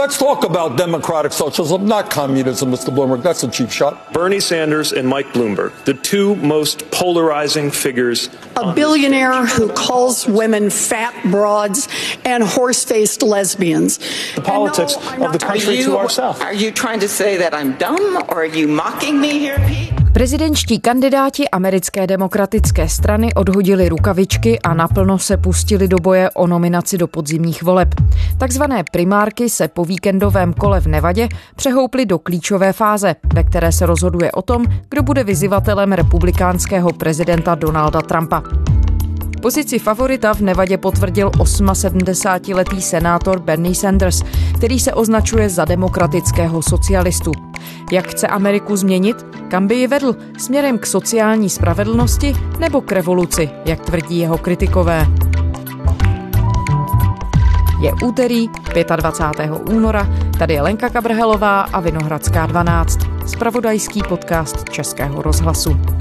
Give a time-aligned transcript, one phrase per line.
[0.00, 2.88] Let's talk about democratic socialism, not communism, Mr.
[2.88, 3.22] Bloomberg.
[3.22, 4.14] That's a cheap shot.
[4.14, 8.30] Bernie Sanders and Mike Bloomberg, the two most polarizing figures.
[8.56, 11.86] A billionaire who calls women fat broads
[12.24, 13.98] and horse-faced lesbians.
[14.36, 16.40] The politics no, of the country you, to our south.
[16.40, 19.99] Are you trying to say that I'm dumb or are you mocking me here, Pete?
[20.12, 26.98] Prezidentští kandidáti americké demokratické strany odhodili rukavičky a naplno se pustili do boje o nominaci
[26.98, 27.94] do podzimních voleb.
[28.38, 33.86] Takzvané primárky se po víkendovém kole v Nevadě přehouply do klíčové fáze, ve které se
[33.86, 38.42] rozhoduje o tom, kdo bude vyzývatelem republikánského prezidenta Donalda Trumpa.
[39.42, 44.22] Pozici favorita v Nevadě potvrdil 78-letý senátor Bernie Sanders,
[44.58, 47.49] který se označuje za demokratického socialistu.
[47.92, 49.26] Jak chce Ameriku změnit?
[49.48, 50.16] Kam by ji vedl?
[50.38, 55.06] Směrem k sociální spravedlnosti nebo k revoluci, jak tvrdí jeho kritikové?
[57.82, 58.48] Je úterý
[58.96, 59.50] 25.
[59.70, 65.99] února, tady je Lenka Kabrhelová a Vinohradská 12, spravodajský podcast Českého rozhlasu.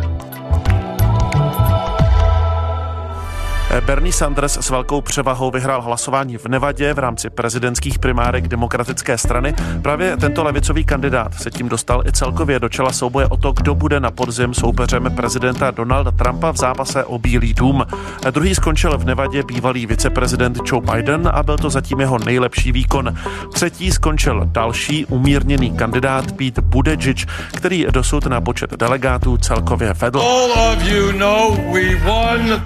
[3.86, 9.54] Bernie Sanders s velkou převahou vyhrál hlasování v Nevadě v rámci prezidentských primárek demokratické strany.
[9.82, 13.76] Právě tento levicový kandidát se tím dostal i celkově do čela souboje o to, kdo
[13.76, 17.86] bude na podzim soupeřem prezidenta Donalda Trumpa v zápase o Bílý dům.
[18.32, 23.16] Druhý skončil v Nevadě bývalý viceprezident Joe Biden a byl to zatím jeho nejlepší výkon.
[23.54, 27.18] Třetí skončil další umírněný kandidát Pete Buttigieg,
[27.56, 30.24] který dosud na počet delegátů celkově vedl.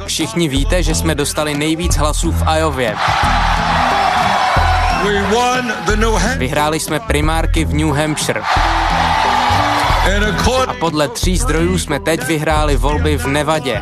[0.05, 2.95] Všichni víte, že jsme dostali nejvíc hlasů v Iově.
[6.37, 8.41] Vyhráli jsme primárky v New Hampshire.
[10.67, 13.81] A podle tří zdrojů jsme teď vyhráli volby v Nevadě.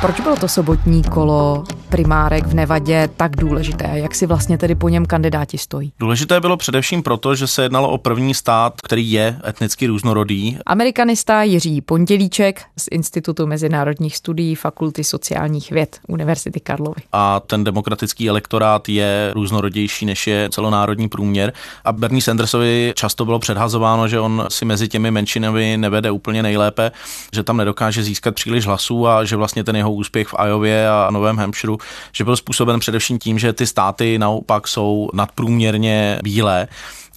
[0.00, 3.90] Proč bylo to sobotní kolo primárek v Nevadě tak důležité?
[3.92, 5.92] Jak si vlastně tedy po něm kandidáti stojí?
[5.98, 10.58] Důležité bylo především proto, že se jednalo o první stát, který je etnicky různorodý.
[10.66, 17.02] Amerikanista Jiří Pondělíček z Institutu mezinárodních studií Fakulty sociálních věd Univerzity Karlovy.
[17.12, 21.52] A ten demokratický elektorát je různorodější než je celonárodní průměr.
[21.84, 26.92] A Bernie Sandersovi často bylo předhazováno, že on si mezi těmi menšinami nevede úplně nejlépe,
[27.32, 31.08] že tam nedokáže získat příliš hlasů a že vlastně ten jeho úspěch v Iově a
[31.10, 31.77] Novém Hampshireu
[32.12, 36.68] že byl způsoben především tím, že ty státy naopak jsou nadprůměrně bílé.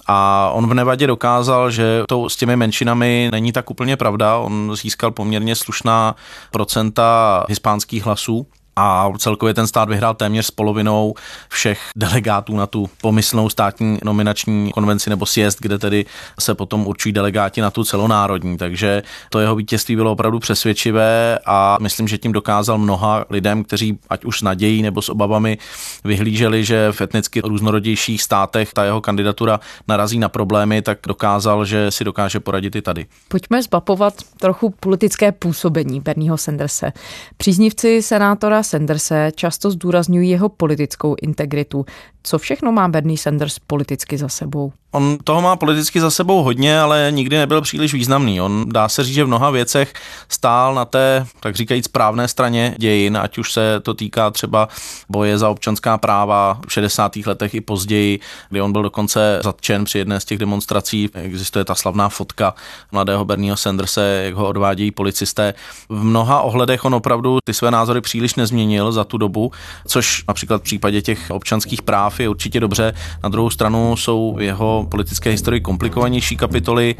[0.06, 4.36] A on v Nevadě dokázal, že to s těmi menšinami není tak úplně pravda.
[4.36, 6.16] On získal poměrně slušná
[6.50, 8.46] procenta hispánských hlasů
[8.76, 11.14] a celkově ten stát vyhrál téměř s polovinou
[11.48, 16.04] všech delegátů na tu pomyslnou státní nominační konvenci nebo sjezd, kde tedy
[16.40, 18.58] se potom určují delegáti na tu celonárodní.
[18.58, 23.98] Takže to jeho vítězství bylo opravdu přesvědčivé a myslím, že tím dokázal mnoha lidem, kteří
[24.08, 25.58] ať už s nadějí nebo s obavami
[26.04, 31.90] vyhlíželi, že v etnicky různorodějších státech ta jeho kandidatura narazí na problémy, tak dokázal, že
[31.90, 33.06] si dokáže poradit i tady.
[33.28, 36.92] Pojďme zbapovat trochu politické působení Bernieho Sanderse.
[37.36, 41.84] Příznivci senátora Sanderse často zdůrazňují jeho politickou integritu.
[42.22, 44.72] Co všechno má Bernie Sanders politicky za sebou?
[44.94, 48.40] On toho má politicky za sebou hodně, ale nikdy nebyl příliš významný.
[48.40, 49.92] On dá se říct, že v mnoha věcech
[50.28, 54.68] stál na té, tak říkajíc, správné straně dějin, ať už se to týká třeba
[55.08, 57.16] boje za občanská práva v 60.
[57.16, 58.20] letech i později,
[58.50, 61.10] kdy on byl dokonce zatčen při jedné z těch demonstrací.
[61.14, 62.54] Existuje ta slavná fotka
[62.92, 65.54] mladého Bernieho Sanderse, jak ho odvádějí policisté.
[65.88, 69.52] V mnoha ohledech on opravdu ty své názory příliš nezměnil za tu dobu,
[69.86, 72.94] což například v případě těch občanských práv je určitě dobře.
[73.22, 76.94] Na druhou stranu jsou jeho politické historii komplikovanější kapitoly,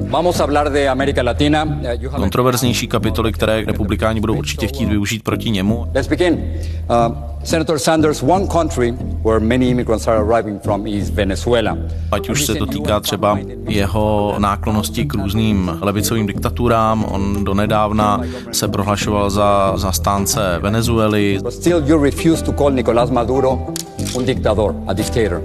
[2.16, 5.86] kontroverznější kapitoly, které republikáni budou určitě chtít využít proti němu.
[5.94, 6.44] Let's begin.
[6.90, 8.94] Uh, Senator Sanders, one country
[9.24, 11.76] where many immigrants are arriving from is Venezuela.
[12.12, 13.38] Ať už se to týká třeba
[13.68, 18.20] jeho náklonosti k různým levicovým diktaturám, on donedávna
[18.52, 21.38] se prohlašoval za zastánce Venezuely.
[21.42, 23.66] But still you refuse to call Nicolás Maduro
[24.14, 25.42] un dictador, a dictator.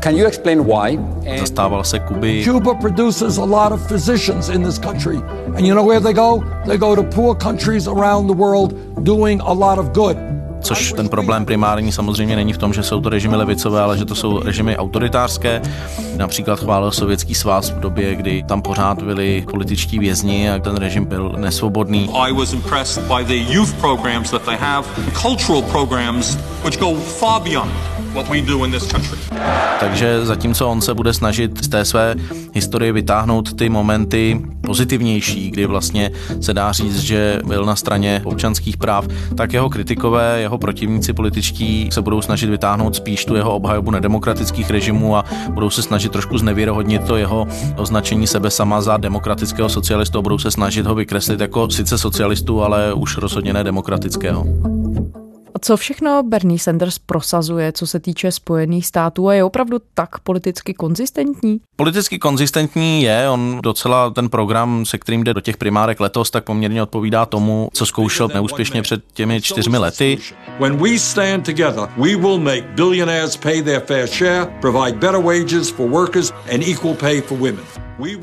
[0.00, 0.98] Can you explain why?
[1.38, 2.44] Zastával se Kuby.
[2.44, 5.16] Cuba produces a lot of physicians in this country.
[5.56, 6.44] And you know where they go?
[6.66, 8.74] They go to poor countries around the world
[9.04, 10.16] doing a lot of good.
[10.60, 14.04] Což ten problém primární samozřejmě není v tom, že jsou to režimy levicové, ale že
[14.04, 15.62] to jsou režimy autoritářské.
[16.16, 21.04] Například chválil Sovětský svaz v době, kdy tam pořád byli političtí vězni a ten režim
[21.04, 22.10] byl nesvobodný.
[22.14, 24.88] I was impressed by the youth programs that they have,
[25.22, 29.18] cultural programs which go far beyond what we do in this country.
[29.80, 32.14] Takže zatímco on se bude snažit z té své
[32.54, 36.10] historie vytáhnout ty momenty pozitivnější, kdy vlastně
[36.40, 41.88] se dá říct, že byl na straně občanských práv, tak jeho kritikové, jeho protivníci političtí
[41.92, 46.38] se budou snažit vytáhnout spíš tu jeho obhajobu nedemokratických režimů a budou se snažit trošku
[46.38, 47.46] znevěrohodnit to jeho
[47.76, 52.62] označení sebe sama za demokratického socialistu a budou se snažit ho vykreslit jako sice socialistu,
[52.62, 54.44] ale už rozhodně ne demokratického.
[55.60, 60.74] Co všechno Bernie Sanders prosazuje, co se týče Spojených států a je opravdu tak politicky
[60.74, 61.60] konzistentní?
[61.76, 66.44] Politicky konzistentní je, on docela ten program, se kterým jde do těch primárek letos, tak
[66.44, 70.18] poměrně odpovídá tomu, co zkoušel neúspěšně před těmi čtyřmi lety.
[70.60, 75.70] When we stand together, we will make billionaires pay their fair share, provide better wages
[75.70, 77.64] for workers and equal pay for women.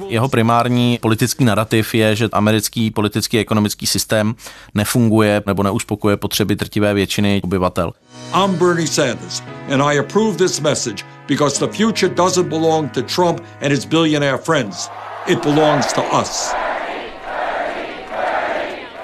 [0.08, 4.36] Jeho primární politický narrativ je, že americký politický a ekonomický systém
[4.74, 7.94] nefunguje nebo neuspokuje potřeby drtivé většiny obyvatel.
[8.34, 13.44] I'm Bernie Sanders, and I approve this message because the future doesn't belong to Trump
[13.62, 14.90] and his billionaire friends.
[15.28, 16.52] It belongs to us.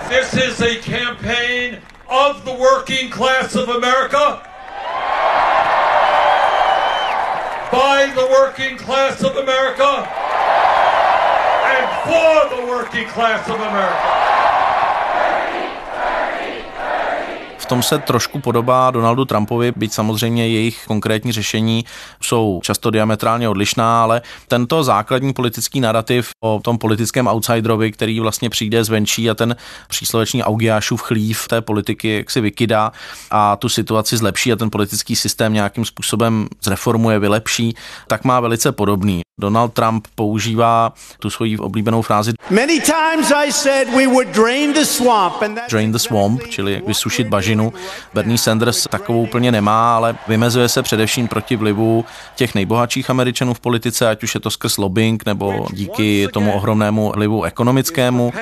[0.09, 1.79] This is a campaign
[2.09, 4.45] of the working class of America.
[7.71, 10.07] By the working class of America.
[11.71, 14.30] And for the working class of America.
[17.71, 21.85] Tom se trošku podobá Donaldu Trumpovi, byť samozřejmě jejich konkrétní řešení
[22.21, 28.49] jsou často diametrálně odlišná, ale tento základní politický narrativ o tom politickém outsiderovi, který vlastně
[28.49, 29.55] přijde zvenčí a ten
[29.87, 32.91] příslovečný Augiášův chlív té politiky jak si vykydá
[33.31, 37.75] a tu situaci zlepší a ten politický systém nějakým způsobem zreformuje, vylepší,
[38.07, 39.21] tak má velice podobný.
[39.41, 44.85] Donald Trump používá tu svoji oblíbenou frázi Many times I said we would drain the
[44.85, 45.69] swamp and that...
[45.69, 47.60] drain the swamp, čili vysušit bažinu.
[48.13, 52.05] Bernie Sanders takovou úplně nemá, ale vymezuje se především proti vlivu
[52.35, 57.11] těch nejbohatších Američanů v politice, ať už je to skrz lobbying nebo díky tomu ohromnému
[57.15, 58.33] vlivu ekonomickému.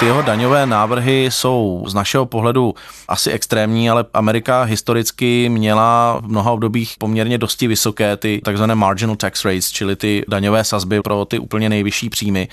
[0.00, 2.74] Ty jeho daňové návrhy jsou z našeho pohledu
[3.08, 9.16] asi extrémní, ale Amerika historicky měla v mnoha obdobích poměrně dosti vysoké ty takzvané marginal
[9.16, 12.48] tax rates, čili ty daňové sazby pro ty úplně nejvyšší příjmy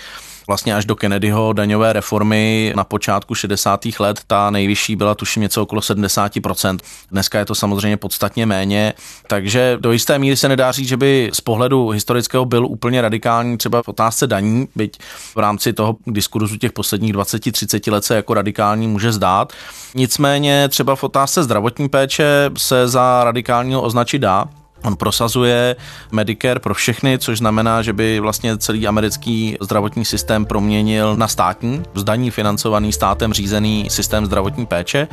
[0.48, 3.86] vlastně až do Kennedyho daňové reformy na počátku 60.
[4.00, 4.20] let.
[4.28, 6.78] Ta nejvyšší byla tuším něco okolo 70%.
[7.12, 8.94] Dneska je to samozřejmě podstatně méně,
[9.28, 13.58] takže do jisté míry se nedá říct, že by z pohledu historického byl úplně radikální
[13.58, 14.98] třeba v otázce daní, byť
[15.36, 19.54] v rámci toho diskurzu těch posledních 20-30 let se jako radikální může zdát.
[19.96, 24.46] Nicméně třeba v otázce zdravotní péče se za radikálního označit dá,
[24.88, 25.76] On prosazuje
[26.12, 31.84] Medicare pro všechny, což znamená, že by vlastně celý americký zdravotní systém proměnil na státní,
[31.96, 35.08] zdaní financovaný státem řízený systém zdravotní péče.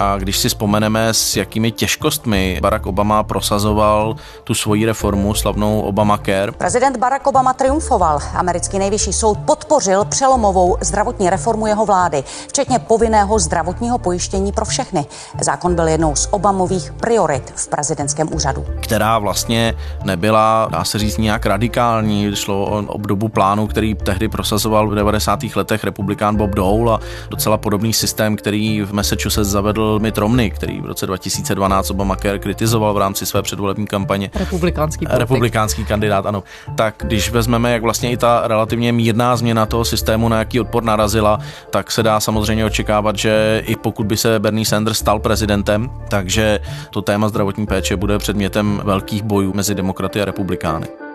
[0.00, 6.52] A když si vzpomeneme, s jakými těžkostmi Barack Obama prosazoval tu svoji reformu, slavnou Obamacare.
[6.52, 8.18] Prezident Barack Obama triumfoval.
[8.34, 15.06] Americký nejvyšší soud podpořil přelomovou zdravotní reformu jeho vlády, včetně povinného zdravotního pojištění pro všechny.
[15.40, 19.74] Zákon byl jednou z Obamových priorit v prezidentském úřadu která vlastně
[20.04, 22.36] nebyla, dá se říct, nějak radikální.
[22.36, 25.40] Šlo o obdobu plánu, který tehdy prosazoval v 90.
[25.56, 27.00] letech republikán Bob Dole a
[27.30, 32.94] docela podobný systém, který v Massachusetts zavedl Mitt Romney, který v roce 2012 Obamacare kritizoval
[32.94, 34.30] v rámci své předvolební kampaně.
[34.34, 35.20] Republikánský politik.
[35.20, 36.42] Republikánský kandidát, ano.
[36.74, 40.82] Tak když vezmeme, jak vlastně i ta relativně mírná změna toho systému, na jaký odpor
[40.82, 41.38] narazila,
[41.70, 46.60] tak se dá samozřejmě očekávat, že i pokud by se Bernie Sanders stal prezidentem, takže
[46.90, 51.09] to téma zdravotní péče bude předmětem velkých bojů mezi demokraty a republikány.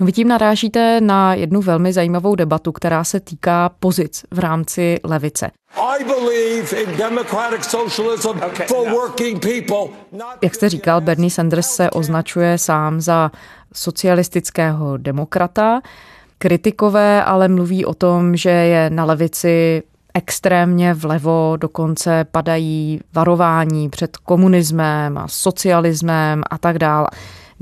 [0.00, 4.96] No vy tím narážíte na jednu velmi zajímavou debatu, která se týká pozic v rámci
[5.04, 5.50] levice.
[10.42, 13.30] Jak jste říkal, Bernie Sanders se označuje sám za
[13.72, 15.80] socialistického demokrata.
[16.38, 19.82] Kritikové ale mluví o tom, že je na levici
[20.14, 27.08] extrémně vlevo, dokonce padají varování před komunismem a socialismem a tak dále.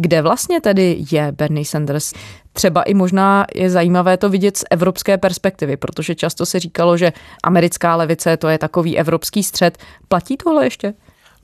[0.00, 2.12] Kde vlastně tedy je Bernie Sanders?
[2.52, 7.12] Třeba i možná je zajímavé to vidět z evropské perspektivy, protože často se říkalo, že
[7.42, 9.78] americká levice to je takový evropský střed.
[10.08, 10.94] Platí tohle ještě?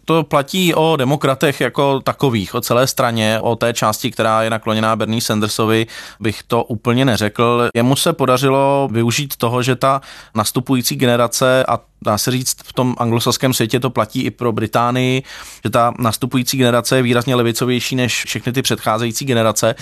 [0.06, 4.96] to platí o demokratech jako takových, o celé straně, o té části, která je nakloněná
[4.96, 5.86] Bernie Sandersovi,
[6.20, 7.68] bych to úplně neřekl.
[7.74, 10.00] Jemu se podařilo využít toho, že ta
[10.34, 15.22] nastupující generace a dá se říct, v tom anglosaském světě to platí i pro Británii,
[15.64, 19.74] že ta nastupující generace je výrazně levicovější než všechny ty předcházející generace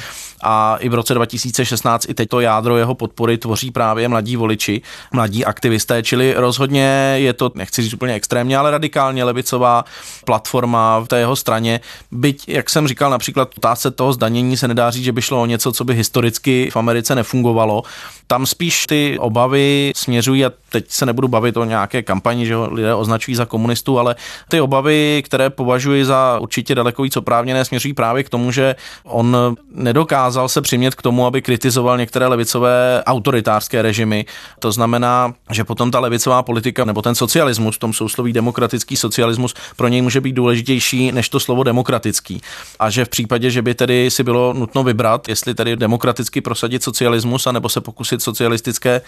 [0.42, 4.82] a i v roce 2016 i teď to jádro jeho podpory tvoří právě mladí voliči,
[5.12, 9.84] mladí aktivisté, čili rozhodně je to, nechci říct úplně extrémně, ale radikálně levicová
[10.24, 11.80] platforma v té jeho straně.
[12.10, 15.46] Byť, jak jsem říkal, například otázce toho zdanění se nedá říct, že by šlo o
[15.46, 17.82] něco, co by historicky v Americe nefungovalo.
[18.26, 22.74] Tam spíš ty obavy směřují, a teď se nebudu bavit o nějaké kampani, že ho
[22.74, 24.16] lidé označují za komunistů, ale
[24.48, 29.36] ty obavy, které považuji za určitě daleko víc oprávněné, směřují právě k tomu, že on
[29.74, 34.24] nedokázal se přimět k tomu, aby kritizoval některé levicové autoritářské režimy.
[34.58, 39.54] To znamená, že potom ta levicová politika nebo ten socialismus, v tom sousloví demokratický socialismus,
[39.76, 42.40] pro něj může být důležitější než to slovo demokratický.
[42.78, 46.82] A že v případě, že by tedy si bylo nutno vybrat, jestli tedy demokraticky prosadit
[46.82, 49.00] socialismus, anebo se pokusit socialistické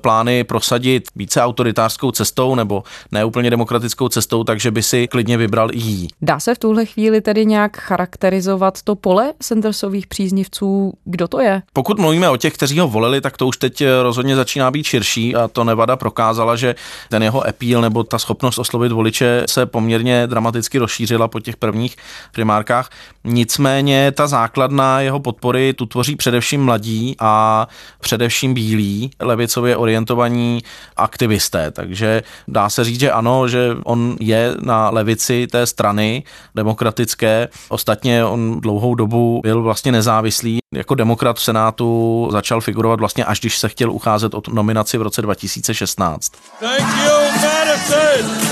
[0.00, 2.82] plány prosadit více autoritářskou cestou nebo
[3.12, 6.08] neúplně demokratickou cestou, takže by si klidně vybral i jí.
[6.22, 10.92] Dá se v tuhle chvíli tedy nějak charakterizovat to pole Sandersových příznivců?
[11.04, 11.62] Kdo to je?
[11.72, 15.34] Pokud mluvíme o těch, kteří ho volili, tak to už teď rozhodně začíná být širší
[15.34, 16.74] a to Nevada prokázala, že
[17.08, 21.96] ten jeho appeal nebo ta schopnost oslovit voliče se poměrně dramaticky rozšířila po těch prvních
[22.32, 22.90] primárkách.
[23.24, 27.66] Nicméně ta základna jeho podpory tu tvoří především mladí a
[28.00, 30.62] především bílí, levicově orientovaní
[30.96, 31.70] aktivisté.
[31.70, 36.22] Takže dá se říct, že ano, že on je na levici té strany
[36.54, 37.48] demokratické.
[37.68, 40.58] Ostatně on dlouhou dobu byl vlastně nezávislý.
[40.74, 45.02] Jako demokrat v Senátu začal figurovat vlastně až když se chtěl ucházet o nominaci v
[45.02, 46.32] roce 2016.
[46.60, 48.43] Thank you!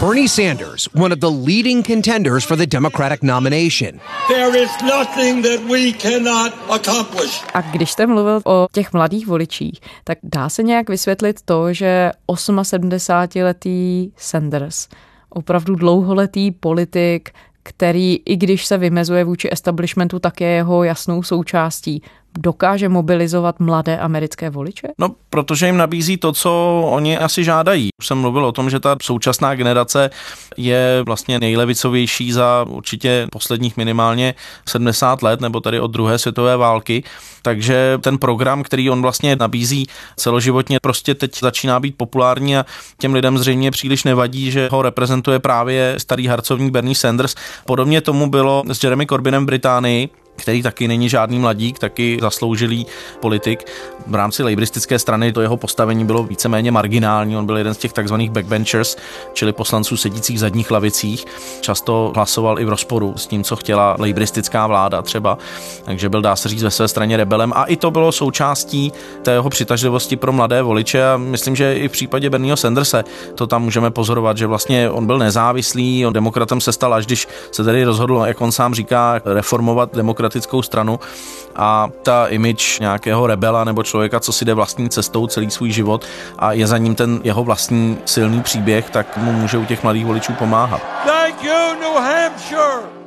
[0.00, 4.00] Bernie Sanders, one of the leading contenders for the Democratic nomination.
[4.28, 7.42] There is nothing that we cannot accomplish.
[7.54, 12.12] A když jste mluvil o těch mladých voličích, tak dá se nějak vysvětlit to, že
[12.28, 14.88] 78-letý Sanders,
[15.30, 17.30] opravdu dlouholetý politik,
[17.62, 22.02] který, i když se vymezuje vůči establishmentu, tak je jeho jasnou součástí
[22.38, 24.88] dokáže mobilizovat mladé americké voliče?
[24.98, 27.88] No, protože jim nabízí to, co oni asi žádají.
[28.00, 30.10] Už jsem mluvil o tom, že ta současná generace
[30.56, 34.34] je vlastně nejlevicovější za určitě posledních minimálně
[34.68, 37.04] 70 let, nebo tady od druhé světové války.
[37.42, 42.66] Takže ten program, který on vlastně nabízí celoživotně, prostě teď začíná být populární a
[42.98, 47.34] těm lidem zřejmě příliš nevadí, že ho reprezentuje právě starý harcovník Bernie Sanders.
[47.66, 50.08] Podobně tomu bylo s Jeremy Corbynem v Británii,
[50.38, 52.86] který taky není žádný mladík, taky zasloužilý
[53.20, 53.64] politik.
[54.06, 57.36] V rámci lejbristické strany to jeho postavení bylo víceméně marginální.
[57.36, 58.96] On byl jeden z těch takzvaných backbenchers,
[59.32, 61.24] čili poslanců sedících v zadních lavicích.
[61.60, 65.38] Často hlasoval i v rozporu s tím, co chtěla lejbristická vláda třeba.
[65.84, 67.52] Takže byl, dá se říct, ve své straně rebelem.
[67.56, 68.92] A i to bylo součástí
[69.22, 71.04] té jeho přitažlivosti pro mladé voliče.
[71.04, 73.04] A myslím, že i v případě Bernieho Sandersa
[73.34, 77.28] to tam můžeme pozorovat, že vlastně on byl nezávislý, on demokratem se stal, až když
[77.52, 81.00] se tedy rozhodl, jak on sám říká, reformovat demokrat demokratickou stranu
[81.56, 86.04] a ta image nějakého rebela nebo člověka, co si jde vlastní cestou celý svůj život
[86.38, 90.06] a je za ním ten jeho vlastní silný příběh, tak mu může u těch mladých
[90.06, 90.80] voličů pomáhat.
[91.04, 92.98] Thank you, New Hampshire!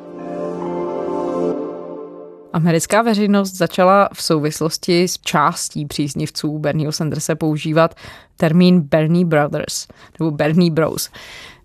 [2.54, 7.96] Americká veřejnost začala v souvislosti s částí příznivců Bernieho Sandersa používat
[8.38, 9.88] termín Bernie Brothers
[10.20, 11.10] nebo Bernie Bros.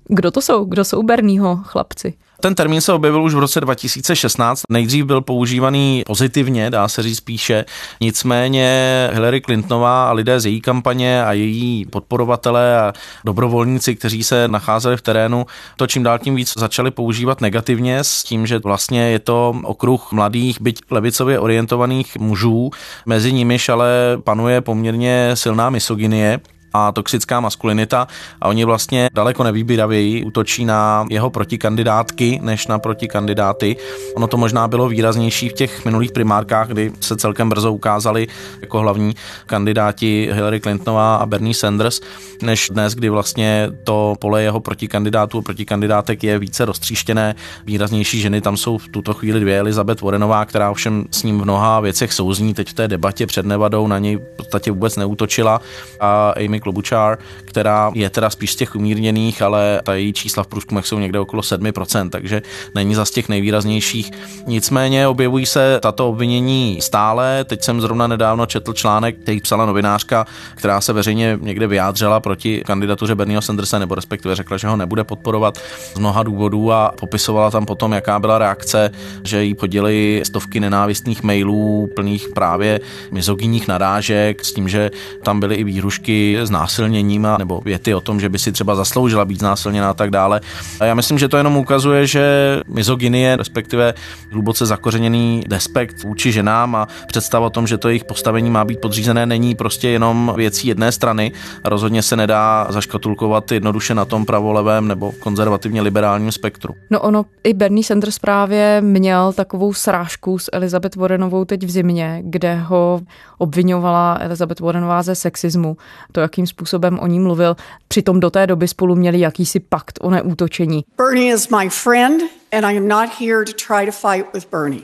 [0.08, 0.64] Kdo to jsou?
[0.64, 2.14] Kdo jsou Bernieho chlapci?
[2.40, 4.62] Ten termín se objevil už v roce 2016.
[4.70, 7.64] Nejdřív byl používaný pozitivně, dá se říct spíše.
[8.00, 12.92] Nicméně Hillary Clintonová a lidé z její kampaně a její podporovatelé a
[13.24, 18.24] dobrovolníci, kteří se nacházeli v terénu, to čím dál tím víc začali používat negativně s
[18.24, 22.70] tím, že vlastně je to okruh mladých, byť levicově orientovaných mužů,
[23.06, 23.88] mezi nimiž ale
[24.24, 26.40] panuje poměrně silná misogynie
[26.76, 28.08] a toxická maskulinita
[28.40, 33.76] a oni vlastně daleko nevýběravěji útočí na jeho protikandidátky než na protikandidáty.
[34.16, 38.26] Ono to možná bylo výraznější v těch minulých primárkách, kdy se celkem brzo ukázali
[38.60, 39.14] jako hlavní
[39.46, 42.00] kandidáti Hillary Clintonová a Bernie Sanders,
[42.42, 47.34] než dnes, kdy vlastně to pole jeho protikandidátů a protikandidátek je více roztříštěné.
[47.64, 51.42] Výraznější ženy tam jsou v tuto chvíli dvě, Elizabeth Warrenová, která ovšem s ním v
[51.42, 55.60] mnoha věcech souzní, teď v té debatě před Nevadou na něj v podstatě vůbec neútočila
[56.00, 60.46] a Amy Klobučár, která je teda spíš z těch umírněných, ale ta její čísla v
[60.46, 62.42] průzkumech jsou někde okolo 7%, takže
[62.74, 64.10] není za z těch nejvýraznějších.
[64.46, 67.44] Nicméně objevují se tato obvinění stále.
[67.44, 72.62] Teď jsem zrovna nedávno četl článek, který psala novinářka, která se veřejně někde vyjádřila proti
[72.66, 75.58] kandidatuře Bernieho Sandersa, nebo respektive řekla, že ho nebude podporovat
[75.94, 78.90] z mnoha důvodů a popisovala tam potom, jaká byla reakce,
[79.24, 82.80] že jí podělili stovky nenávistných mailů plných právě
[83.10, 84.90] mizogyních narážek s tím, že
[85.22, 89.24] tam byly i výhrušky znásilněním a nebo věty o tom, že by si třeba zasloužila
[89.24, 90.40] být znásilněna a tak dále.
[90.80, 93.94] A já myslím, že to jenom ukazuje, že mizogynie, respektive
[94.32, 98.80] hluboce zakořeněný despekt vůči ženám a představa o tom, že to jejich postavení má být
[98.80, 101.32] podřízené, není prostě jenom věcí jedné strany.
[101.64, 106.74] Rozhodně se nedá zaškatulkovat jednoduše na tom pravolevém nebo konzervativně liberálním spektru.
[106.90, 112.20] No ono, i Bernie Sanders právě měl takovou srážku s Elizabeth Warrenovou teď v zimě,
[112.24, 113.00] kde ho
[113.38, 115.76] obvinovala Elizabeth Warrenová ze sexismu,
[116.12, 117.56] to, jakým způsobem o ní mluvil.
[117.88, 120.84] Přitom do té doby spolu měli jakýsi pakt o neútočení.
[120.96, 124.82] Bernie is my friend and I am not here to try to fight with Bernie.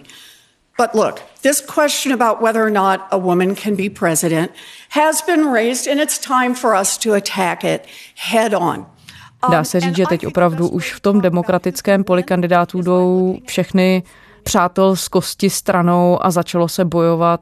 [0.78, 4.50] But look, this question about whether or not a woman can be president
[4.88, 7.82] has been raised, and it's time for us to attack it
[8.16, 8.86] head on.
[9.50, 14.02] Dá se říct, že teď opravdu už v tom demokratickém poli kandidátů jdou všechny
[14.42, 17.40] přátel z kosti stranou a začalo se bojovat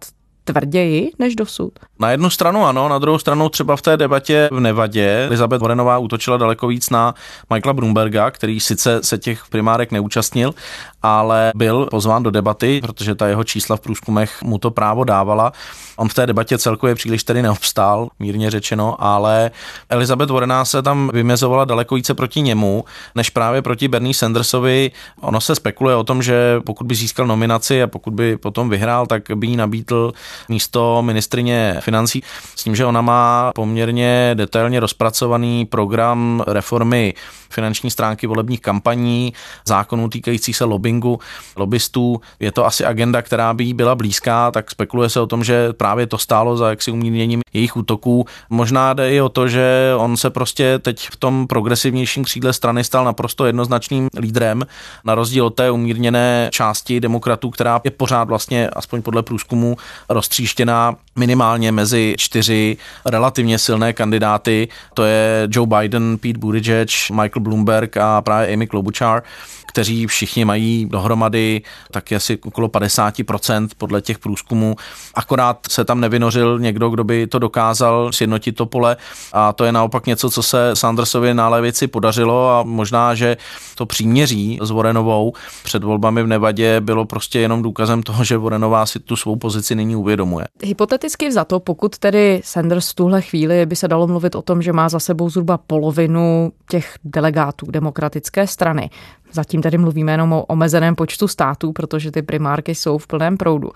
[0.52, 1.72] tvrději než dosud?
[1.98, 5.98] Na jednu stranu ano, na druhou stranu třeba v té debatě v Nevadě Elizabeth Warrenová
[5.98, 7.14] útočila daleko víc na
[7.54, 10.54] Michaela Bloomberga, který sice se těch primárek neúčastnil,
[11.02, 15.52] ale byl pozván do debaty, protože ta jeho čísla v průzkumech mu to právo dávala.
[15.96, 19.50] On v té debatě celkově příliš tedy neobstál, mírně řečeno, ale
[19.88, 24.90] Elizabeth Warrená se tam vymezovala daleko více proti němu, než právě proti Bernie Sandersovi.
[25.20, 29.06] Ono se spekuluje o tom, že pokud by získal nominaci a pokud by potom vyhrál,
[29.06, 30.12] tak by jí nabídl
[30.48, 32.22] místo ministrině financí
[32.56, 37.14] s tím, že ona má poměrně detailně rozpracovaný program reformy
[37.50, 39.32] finanční stránky volebních kampaní,
[39.66, 41.18] zákonů týkajících se lobbingu,
[41.56, 42.20] lobbystů.
[42.40, 45.72] Je to asi agenda, která by jí byla blízká, tak spekuluje se o tom, že
[45.72, 48.26] právě to stálo za jaksi umírněním jejich útoků.
[48.50, 52.84] Možná jde i o to, že on se prostě teď v tom progresivnějším křídle strany
[52.84, 54.66] stal naprosto jednoznačným lídrem,
[55.04, 59.76] na rozdíl od té umírněné části demokratů, která je pořád vlastně, aspoň podle průzkumu,
[60.08, 64.68] roztříštěná minimálně mezi čtyři relativně silné kandidáty.
[64.94, 69.22] To je Joe Biden, Pete Buttigieg, Michael Bloomberg a právě Amy Klobuchar
[69.70, 74.76] kteří všichni mají dohromady taky asi okolo 50% podle těch průzkumů.
[75.14, 78.96] Akorát se tam nevynořil někdo, kdo by to dokázal sjednotit to pole
[79.32, 83.36] a to je naopak něco, co se Sandersovi na levici podařilo a možná, že
[83.74, 85.32] to příměří s Warrenovou
[85.64, 89.74] před volbami v Nevadě bylo prostě jenom důkazem toho, že Warrenová si tu svou pozici
[89.74, 90.46] nyní uvědomuje.
[90.62, 94.62] Hypoteticky za to, pokud tedy Sanders v tuhle chvíli by se dalo mluvit o tom,
[94.62, 98.90] že má za sebou zhruba polovinu těch delegátů demokratické strany,
[99.32, 103.70] zatím tady mluvíme jenom o omezeném počtu států, protože ty primárky jsou v plném proudu,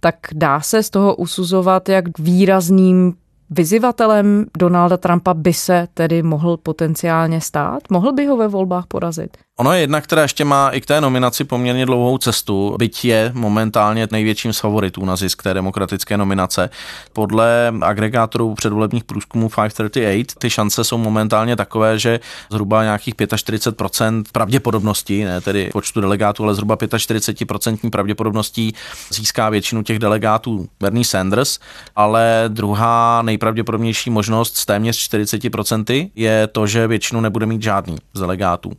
[0.00, 3.14] tak dá se z toho usuzovat, jak výrazným
[3.50, 7.82] vyzivatelem Donalda Trumpa by se tedy mohl potenciálně stát?
[7.90, 9.36] Mohl by ho ve volbách porazit?
[9.60, 13.30] Ono je jedna, která ještě má i k té nominaci poměrně dlouhou cestu, byť je
[13.34, 16.70] momentálně největším z favoritů na zisk té demokratické nominace.
[17.12, 22.20] Podle agregátorů předvolebních průzkumů 538 ty šance jsou momentálně takové, že
[22.50, 28.74] zhruba nějakých 45% pravděpodobností, ne tedy počtu delegátů, ale zhruba 45% pravděpodobností
[29.10, 31.58] získá většinu těch delegátů Bernie Sanders,
[31.96, 38.20] ale druhá nejpravděpodobnější možnost s téměř 40% je to, že většinu nebude mít žádný z
[38.20, 38.72] delegátů.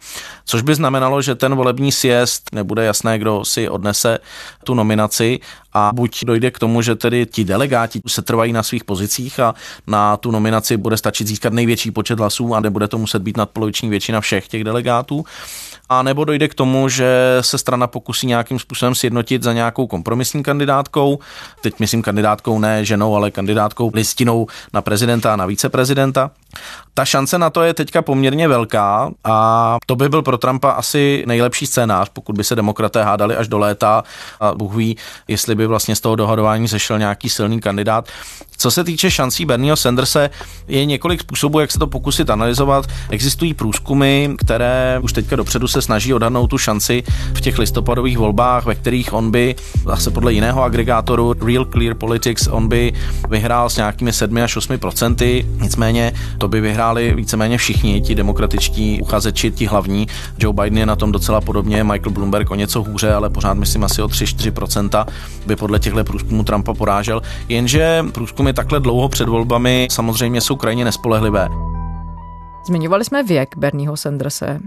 [0.46, 4.20] Což by by znamenalo, že ten volební siest nebude jasné, kdo si odnese
[4.64, 5.40] tu nominaci
[5.74, 9.56] a buď dojde k tomu, že tedy ti delegáti se trvají na svých pozicích a
[9.88, 13.90] na tu nominaci bude stačit získat největší počet hlasů a nebude to muset být nadpoloviční
[13.90, 15.26] většina všech těch delegátů,
[15.92, 20.44] a nebo dojde k tomu, že se strana pokusí nějakým způsobem sjednotit za nějakou kompromisní
[20.44, 21.20] kandidátkou,
[21.62, 26.32] teď myslím kandidátkou ne ženou, ale kandidátkou listinou na prezidenta a na viceprezidenta.
[26.94, 31.24] Ta šance na to je teďka poměrně velká a to by byl pro Trumpa asi
[31.28, 34.04] nejlepší scénář, pokud by se demokraté hádali až do léta
[34.40, 34.98] a Bůh ví,
[35.28, 38.08] jestli by vlastně z toho dohadování zešel nějaký silný kandidát.
[38.62, 40.30] Co se týče šancí Bernieho Sanderse,
[40.68, 42.86] je několik způsobů, jak se to pokusit analyzovat.
[43.10, 48.66] Existují průzkumy, které už teďka dopředu se snaží odhadnout tu šanci v těch listopadových volbách,
[48.66, 52.94] ve kterých on by, zase podle jiného agregátoru, Real Clear Politics, on by
[53.30, 55.46] vyhrál s nějakými 7 až 8 procenty.
[55.62, 60.08] Nicméně to by vyhráli víceméně všichni ti demokratičtí uchazeči, ti hlavní.
[60.40, 63.84] Joe Biden je na tom docela podobně, Michael Bloomberg o něco hůře, ale pořád myslím
[63.84, 65.06] asi o 3-4%
[65.46, 67.22] by podle těchto průzkumů Trumpa porážel.
[67.50, 71.50] Jenže průzkumy takhle dlouho před volbami samozřejmě jsou krajně nespolehlivé.
[72.66, 74.60] Zmiňovali jsme věk Bernieho Sanderse,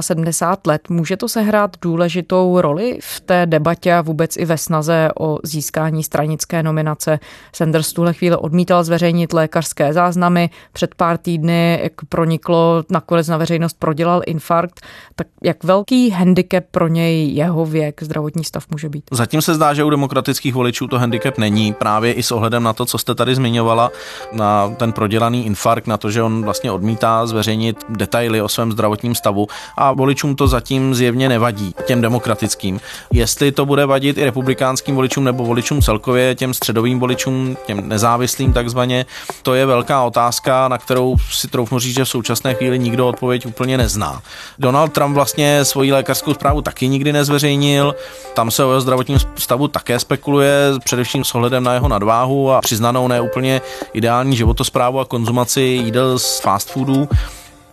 [0.00, 0.88] 78 let.
[0.88, 6.04] Může to sehrát důležitou roli v té debatě a vůbec i ve snaze o získání
[6.04, 7.18] stranické nominace?
[7.52, 10.50] Sanders tuhle chvíli odmítal zveřejnit lékařské záznamy.
[10.72, 14.80] Před pár týdny, jak proniklo, nakonec na veřejnost prodělal infarkt.
[15.16, 19.04] Tak jak velký handicap pro něj jeho věk, zdravotní stav může být?
[19.10, 22.72] Zatím se zdá, že u demokratických voličů to handicap není, právě i s ohledem na
[22.72, 23.90] to, co jste tady zmiňovala,
[24.32, 29.14] na ten prodělaný infarkt, na to, že on vlastně odmítá zveřejnit detaily o svém zdravotním
[29.14, 32.80] stavu a voličům to zatím zjevně nevadí, těm demokratickým.
[33.12, 38.52] Jestli to bude vadit i republikánským voličům nebo voličům celkově, těm středovým voličům, těm nezávislým
[38.52, 39.06] takzvaně,
[39.42, 43.46] to je velká otázka, na kterou si troufnu říct, že v současné chvíli nikdo odpověď
[43.46, 44.22] úplně nezná.
[44.58, 47.94] Donald Trump vlastně svoji lékařskou zprávu taky nikdy nezveřejnil,
[48.34, 52.60] tam se o jeho zdravotním stavu také spekuluje, především s ohledem na jeho nadváhu a
[52.60, 53.60] přiznanou neúplně
[53.92, 57.08] ideální životosprávu a konzumaci jídel z fast foodů.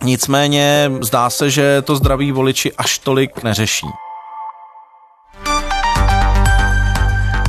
[0.02, 3.86] Nicméně zdá se, že to zdraví voliči až tolik neřeší.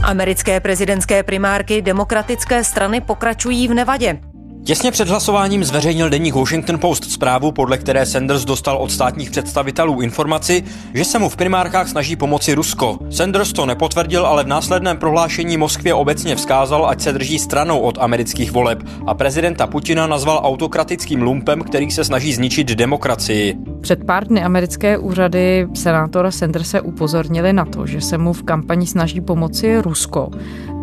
[0.03, 4.32] Americké prezidentské primárky demokratické strany pokračují v Nevadě.
[4.63, 10.01] Těsně před hlasováním zveřejnil deník Washington Post zprávu, podle které Sanders dostal od státních představitelů
[10.01, 12.99] informaci, že se mu v primárkách snaží pomoci Rusko.
[13.09, 17.97] Sanders to nepotvrdil, ale v následném prohlášení Moskvě obecně vzkázal, ať se drží stranou od
[18.01, 23.55] amerických voleb a prezidenta Putina nazval autokratickým lumpem, který se snaží zničit demokracii.
[23.81, 28.87] Před pár dny americké úřady senátora Sanderse upozornili na to, že se mu v kampani
[28.87, 30.29] snaží pomoci Rusko.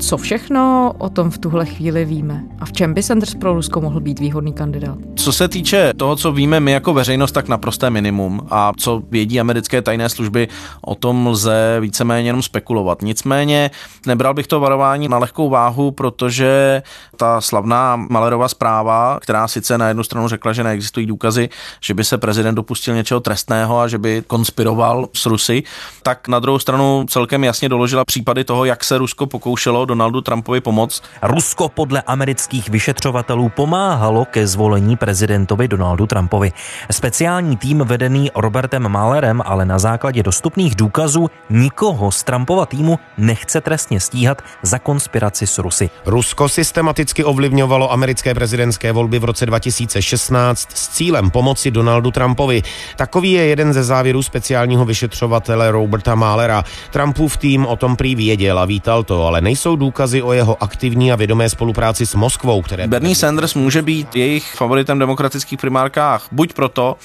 [0.00, 2.42] Co všechno o tom v tuhle chvíli víme?
[2.58, 4.98] A v čem by Sanders pro Rusko mohl být výhodný kandidát?
[5.16, 8.40] Co se týče toho, co víme my jako veřejnost, tak naprosté minimum.
[8.50, 10.48] A co vědí americké tajné služby,
[10.80, 13.02] o tom lze víceméně jenom spekulovat.
[13.02, 13.70] Nicméně
[14.06, 16.82] nebral bych to varování na lehkou váhu, protože
[17.16, 21.48] ta slavná Malerová zpráva, která sice na jednu stranu řekla, že neexistují důkazy,
[21.80, 25.62] že by se prezident dopustil něčeho trestného a že by konspiroval s Rusy,
[26.02, 30.60] tak na druhou stranu celkem jasně doložila případy toho, jak se Rusko pokoušelo Donaldu Trumpovi
[30.60, 31.02] pomoct.
[31.22, 36.52] Rusko podle amerických vyšetřovatelů pomáhalo ke zvolení prezidentovi Donaldu Trumpovi.
[36.90, 43.60] Speciální tým vedený Robertem Malerem ale na základě dostupných důkazů nikoho z Trumpova týmu nechce
[43.60, 45.90] trestně stíhat za konspiraci s Rusy.
[46.06, 52.62] Rusko systematicky ovlivňovalo americké prezidentské volby v roce 2016 s cílem pomoci Donaldu Trumpovi.
[52.96, 56.64] Takový je jeden ze závěrů speciálního vyšetřovatele Roberta Malera.
[56.90, 61.12] Trumpův tým o tom prý věděl a vítal to, ale nejsou důkazy o jeho aktivní
[61.12, 62.86] a vědomé spolupráci s Moskvou, které...
[62.86, 66.96] Bernie Sanders může být jejich favoritem v demokratických primárkách buď proto,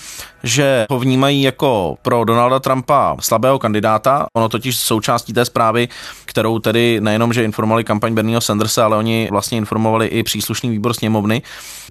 [0.46, 4.26] že ho vnímají jako pro Donalda Trumpa slabého kandidáta.
[4.34, 5.88] Ono totiž součástí té zprávy,
[6.26, 10.94] kterou tedy nejenom, že informovali kampaň Bernieho Sandersa, ale oni vlastně informovali i příslušný výbor
[10.94, 11.42] sněmovny,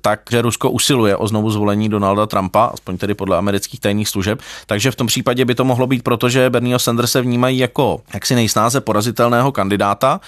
[0.01, 4.41] takže Rusko usiluje o znovu zvolení Donalda Trumpa, aspoň tedy podle amerických tajných služeb.
[4.67, 8.35] Takže v tom případě by to mohlo být proto, že Bernieho Sandersa vnímají jako jaksi
[8.35, 10.21] nejsnáze porazitelného kandidáta.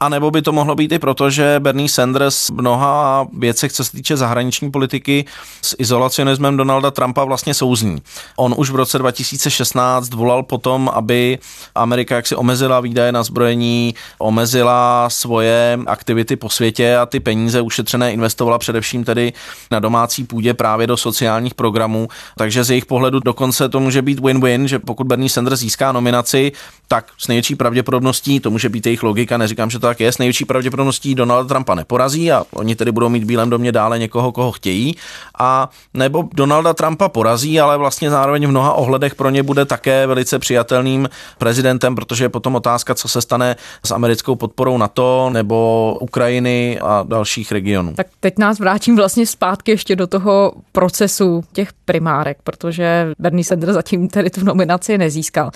[0.00, 3.92] A nebo by to mohlo být i proto, že Bernie Sanders mnoha věcech, co se
[3.92, 5.24] týče zahraniční politiky,
[5.62, 8.02] s izolacionismem Donalda Trumpa vlastně souzní.
[8.36, 11.38] On už v roce 2016 volal potom, aby
[11.74, 18.12] Amerika jaksi omezila výdaje na zbrojení, omezila svoje aktivity po světě a ty peníze ušetřené
[18.12, 19.32] investovala především tedy
[19.70, 22.08] na domácí půdě právě do sociálních programů.
[22.36, 26.52] Takže z jejich pohledu dokonce to může být win-win, že pokud Bernie Sanders získá nominaci,
[26.88, 30.18] tak s největší pravděpodobností, to může být jejich logika, neříkám, že to tak je, s
[30.18, 34.32] největší pravděpodobností Donalda Trumpa neporazí a oni tedy budou mít v Bílém domě dále někoho,
[34.32, 34.96] koho chtějí.
[35.38, 40.06] A nebo Donalda Trumpa porazí, ale vlastně zároveň v mnoha ohledech pro ně bude také
[40.06, 45.98] velice přijatelným prezidentem, protože je potom otázka, co se stane s americkou podporou NATO nebo
[46.00, 47.94] Ukrajiny a dalších regionů.
[47.94, 53.74] Tak teď nás vrátím vlastně zpátky ještě do toho procesu těch primárek, protože Bernie Sanders
[53.74, 55.50] zatím tedy tu nominaci nezískal.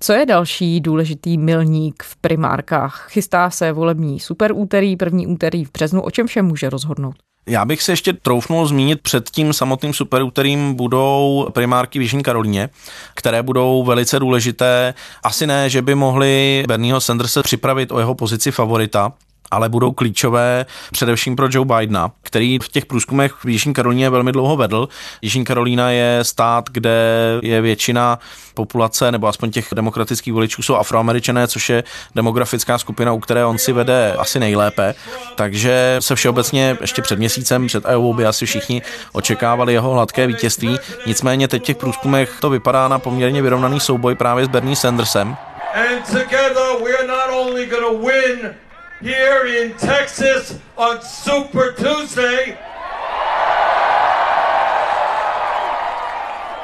[0.00, 3.06] Co je další důležitý milník v primárkách?
[3.10, 6.02] Chystá se volební super úterý, první úterý v březnu.
[6.02, 7.16] O čem vše může rozhodnout?
[7.48, 12.68] Já bych se ještě troufnul zmínit před tím samotným superúterým budou primárky v Jižní Karolíně,
[13.14, 14.94] které budou velice důležité.
[15.22, 19.12] Asi ne, že by mohli Bernieho Sandersa připravit o jeho pozici favorita,
[19.50, 24.32] ale budou klíčové především pro Joe Bidena, který v těch průzkumech v Jižní Karolíně velmi
[24.32, 24.88] dlouho vedl.
[25.22, 26.96] Jižní Karolína je stát, kde
[27.42, 28.18] je většina
[28.54, 33.58] populace, nebo aspoň těch demokratických voličů jsou afroameričané, což je demografická skupina, u které on
[33.58, 34.94] si vede asi nejlépe.
[35.34, 38.82] Takže se všeobecně ještě před měsícem, před EU by asi všichni
[39.12, 40.78] očekávali jeho hladké vítězství.
[41.06, 45.36] Nicméně teď v těch průzkumech to vypadá na poměrně vyrovnaný souboj právě s Bernie Sandersem.
[45.74, 47.66] And together we are not only
[48.00, 48.65] win
[49.00, 52.58] here in Texas on Super Tuesday.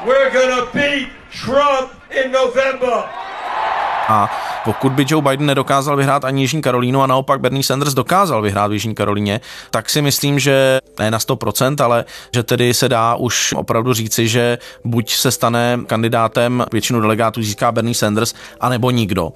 [0.07, 3.09] We're gonna beat Trump in November.
[4.09, 4.29] A
[4.65, 8.71] pokud by Joe Biden nedokázal vyhrát ani Jižní Karolínu a naopak Bernie Sanders dokázal vyhrát
[8.71, 13.15] v Jižní Karolíně, tak si myslím, že ne na 100%, ale že tedy se dá
[13.15, 19.33] už opravdu říci, že buď se stane kandidátem, většinu delegátů získá Bernie Sanders, anebo nikdo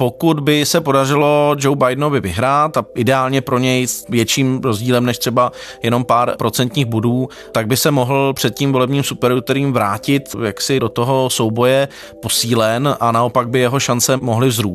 [0.00, 5.18] pokud by se podařilo Joe Bidenovi vyhrát a ideálně pro něj s větším rozdílem než
[5.18, 10.80] třeba jenom pár procentních bodů, tak by se mohl před tím volebním superuterým vrátit jaksi
[10.80, 11.88] do toho souboje
[12.22, 14.69] posílen a naopak by jeho šance mohly vzrůst.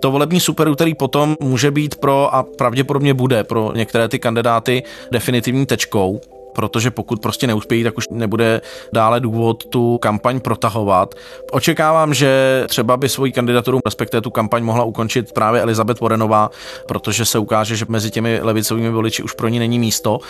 [0.00, 5.66] To volební superuterý potom může být pro a pravděpodobně bude pro některé ty kandidáty definitivní
[5.66, 6.20] tečkou
[6.54, 8.60] protože pokud prostě neuspějí, tak už nebude
[8.92, 11.14] dále důvod tu kampaň protahovat.
[11.52, 16.50] Očekávám, že třeba by svoji kandidaturu, respektive tu kampaň mohla ukončit právě Elizabeth Warrenová,
[16.88, 20.20] protože se ukáže, že mezi těmi levicovými voliči už pro ní není místo.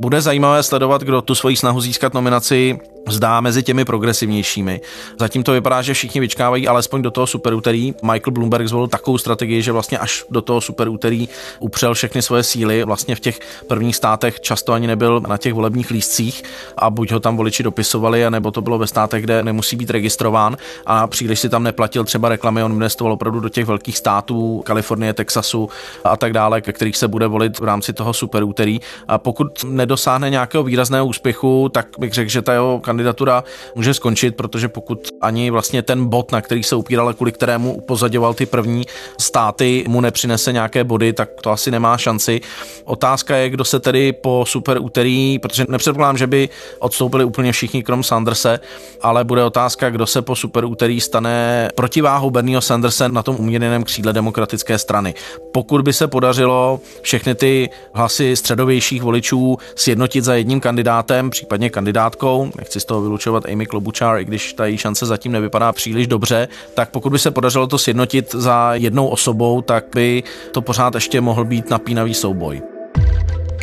[0.00, 4.80] Bude zajímavé sledovat, kdo tu svoji snahu získat nominaci zdá mezi těmi progresivnějšími.
[5.18, 7.94] Zatím to vypadá, že všichni vyčkávají alespoň do toho superúterý.
[8.02, 11.28] Michael Bloomberg zvolil takovou strategii, že vlastně až do toho superúterý
[11.60, 12.84] upřel všechny svoje síly.
[12.84, 16.42] Vlastně v těch prvních státech často ani nebyl na těch volebních lístcích
[16.76, 20.56] a buď ho tam voliči dopisovali, nebo to bylo ve státech, kde nemusí být registrován
[20.86, 22.62] a příliš si tam neplatil třeba reklamy.
[22.62, 25.68] On investoval opravdu do těch velkých států, Kalifornie, Texasu
[26.04, 28.80] a tak dále, ke kterých se bude volit v rámci toho superúterý.
[29.08, 34.36] A pokud nedosáhne nějakého výrazného úspěchu, tak bych řekl, že ta jeho kandidatura může skončit,
[34.36, 38.84] protože pokud ani vlastně ten bod, na který se upíral kvůli kterému upozaděval ty první
[39.20, 42.40] státy, mu nepřinese nějaké body, tak to asi nemá šanci.
[42.84, 46.48] Otázka je, kdo se tedy po super úterý, protože nepředpokládám, že by
[46.78, 48.60] odstoupili úplně všichni krom Sanderse,
[49.02, 53.84] ale bude otázka, kdo se po super úterý stane protiváhou Bernieho Sanderse na tom umírněném
[53.84, 55.14] křídle demokratické strany.
[55.52, 62.50] Pokud by se podařilo všechny ty hlasy středovějších voličů sjednotit za jedním kandidátem, případně kandidátkou,
[62.58, 66.48] nechci z toho vylučovat Amy Klobuchar, i když ta její šance zatím nevypadá příliš dobře,
[66.74, 70.22] tak pokud by se podařilo to sjednotit za jednou osobou, tak by
[70.52, 72.71] to pořád ještě mohl být napínavý souboj.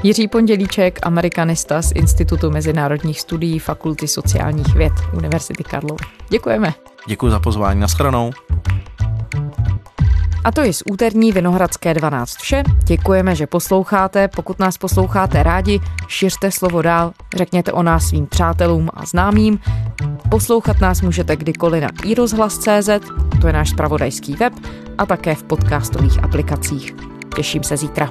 [0.04, 6.06] Jiří Pondělíček, amerikanista z Institutu mezinárodních studií Fakulty sociálních věd Univerzity Karlovy.
[6.30, 6.74] Děkujeme.
[7.08, 7.80] Děkuji za pozvání.
[7.80, 8.32] Naschledanou.
[10.44, 12.64] A to je z úterní Vinohradské 12 vše.
[12.84, 14.28] Děkujeme, že posloucháte.
[14.28, 19.60] Pokud nás posloucháte rádi, šiřte slovo dál, řekněte o nás svým přátelům a známým.
[20.30, 22.90] Poslouchat nás můžete kdykoliv na iRozhlas.cz,
[23.42, 24.54] to je náš spravodajský web,
[24.98, 26.96] a také v podcastových aplikacích.
[27.36, 28.10] Těším se zítra.